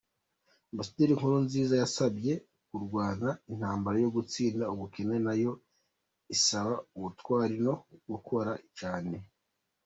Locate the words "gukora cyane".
8.11-9.15